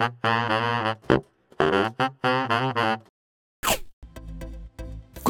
[0.00, 0.06] こ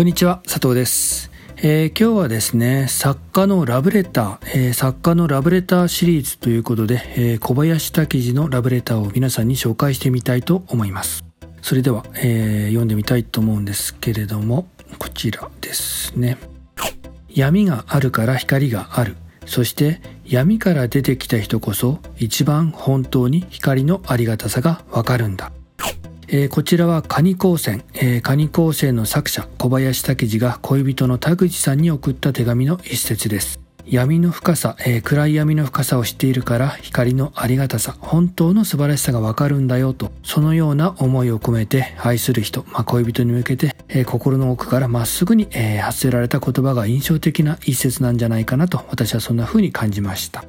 [0.02, 11.24] んにちは佐藤です、えー今日はですね作家のラブレター、えー作家のラブレターシリーズということで、えー小林武史のラブレターを皆さんに紹介してみたいと思います。
[11.62, 14.68] それでは、えー読んでみたいと思うんですけれども
[15.00, 16.38] こちらですね。
[17.28, 19.16] 闇があるから光がある。
[19.46, 20.00] そして
[20.30, 25.50] 闇から出てきた人こそ一番本当に光のありがたさがわかるんだ。
[26.28, 33.58] えーこちらはカニ光線、えーカニ光線の作者小林武史が恋人の田口さんに送った手紙の一節です。
[33.84, 50.44] 闇の深さ、えー暗い闇の深さを知っているから光のありがたさ本当の素晴らしさがわかるんだよとそのような思いを込めて愛する人、まあ、恋人に向けて、えー心の奥からまっすぐに、えー発せられた言葉が印象的な一節なんじゃないかなと私はそんな風に感じました。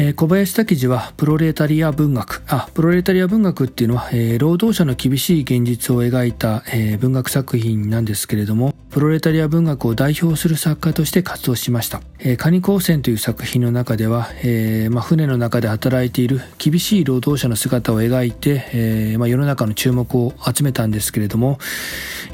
[0.00, 2.42] えー小林武史はプロレタリア文学。
[2.46, 21.58] あプロレタリア文学っていうのは、えー労働者の厳しい現実を描いた、えー文学作品なんですけれどもプロレタリア文学を代表する作家として活動しました「えーカニ光線」という作品の中では、えーま、船の中で働いている厳しい労働者の姿を描いて、えーま、世の中の注目を集めたんですけれども、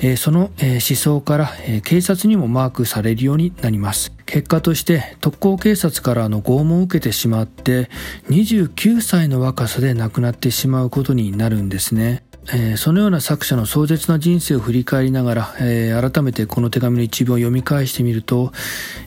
[0.03, 4.13] えーその、えー思想から、えー警察にもマークされるようになります。
[4.27, 7.91] 結果として特攻警察からの拷問を受けてしまって
[8.31, 12.25] 29歳の若さで亡くなってしまうことになるんですね。
[12.53, 18.53] えーそのような作者の壮絶な人生を振り返りながら、えー改めてこの手紙の一文を読み返してみると、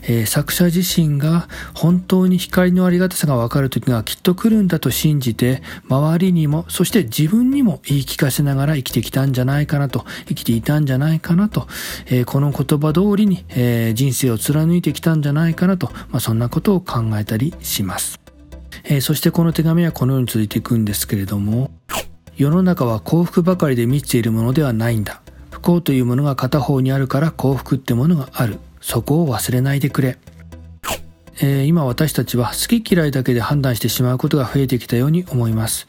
[0.02, 11.68] えー作者自身が本当に光のありがたさが分かる時がきっと来るんだと信じて周りにもそして自分にも言い聞かせながら生きてきたんじゃないかなと生きていたんじゃないかなと、
[12.06, 18.18] えこの言葉通りに、え人生を貫いてきたんじゃないかなと、まあ、そんなことを考えたりします。
[18.84, 21.70] えそしてこの手紙はこのように続いていくんですけれども
[22.38, 25.20] 世の中は幸福ばかりで満ちているものではないんだ。
[25.50, 28.60] 不幸というものが片方にあるから幸福ってものがある。
[28.80, 30.18] そこを忘れないでくれ、
[31.40, 35.86] えー今私たちは好き嫌いだけで判断してしまうことが増えてきたように思います、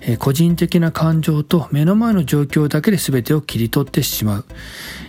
[0.00, 4.44] えー個人的な感情と目の前の状況だけで全てを切り取ってしまう、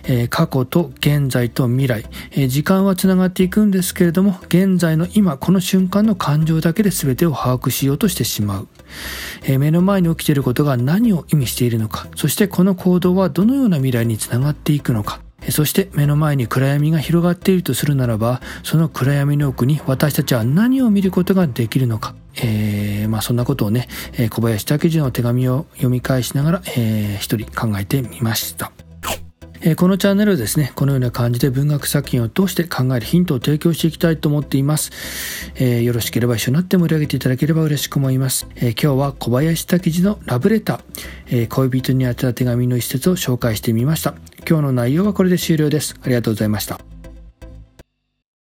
[0.04, 8.68] えー過去と現在と未来、え時間はつながっていくんですけれども現在の今この瞬間の感情だけで全てを把握しようとしてしまう、
[9.42, 23.88] えー目の前に起きていることが何を意味しているのかそしてこの行動はどのような未来につながっていくのかそして目の前に暗闇が広がっているとするならばその暗闇の奥に私たちは何を見ることができるのかえーまあそんなことをね、
[24.30, 28.72] 小林武史の手紙を読み返しながら、えー一人考えてみました。
[29.62, 34.90] えーこのチャンネルをですね、このような感じで文学作品を通して考えるヒントを提供していきたいと思っています。
[35.56, 38.46] えーよろしければ一緒になって盛り上げていただければ嬉しく思います。
[38.56, 44.14] え今日は小林武史のラブレター、え恋人に宛てた手紙の一節を紹介してみました。
[44.48, 45.94] 今日の内容はこれで終了です。
[46.02, 46.89] ありがとうございました。